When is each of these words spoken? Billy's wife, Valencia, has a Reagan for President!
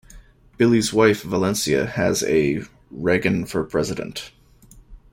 Billy's 0.57 0.91
wife, 0.91 1.21
Valencia, 1.21 1.85
has 1.85 2.23
a 2.23 2.63
Reagan 2.89 3.45
for 3.45 3.63
President! 3.63 4.31